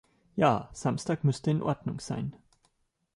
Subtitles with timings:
[0.35, 2.35] Ja, Samstag müsste in Ordnung sein.